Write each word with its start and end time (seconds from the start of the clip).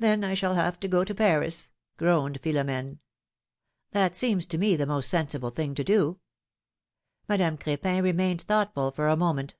^^ 0.00 0.06
^'Then 0.06 0.26
I 0.26 0.34
shall 0.34 0.56
have 0.56 0.78
to 0.80 0.88
go 0.88 1.04
to 1.04 1.14
Paris 1.14 1.70
groaned 1.96 2.42
Philom^rie." 2.42 2.98
That 3.92 4.14
seems 4.14 4.44
to 4.44 4.58
me 4.58 4.76
the 4.76 4.84
most 4.84 5.08
sensible 5.08 5.48
thing 5.48 5.74
to 5.76 5.82
do.^^ 5.82 6.18
Madame 7.30 7.56
Crepin 7.56 8.02
remained 8.04 8.42
thoughtful 8.42 8.90
for 8.90 9.08
a 9.08 9.16
moment. 9.16 9.54